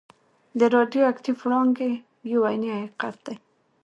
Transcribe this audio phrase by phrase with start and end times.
[0.59, 1.91] د راډیو اکټیف وړانګې
[2.31, 3.35] یو عیني حقیقت دی.